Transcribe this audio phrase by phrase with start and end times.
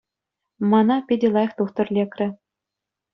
[0.69, 2.27] Мана питӗ лайӑх тухтӑр лекрӗ.